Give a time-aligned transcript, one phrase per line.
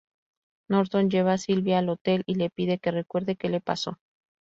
[0.67, 3.99] Norton lleva a Silvia al hotel y le pide que recuerde que le pasó.